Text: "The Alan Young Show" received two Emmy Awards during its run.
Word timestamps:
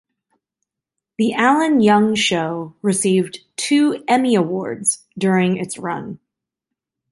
"The 1.19 1.33
Alan 1.33 1.79
Young 1.79 2.15
Show" 2.15 2.73
received 2.81 3.41
two 3.55 4.03
Emmy 4.07 4.33
Awards 4.33 5.05
during 5.15 5.57
its 5.57 5.77
run. 5.77 6.17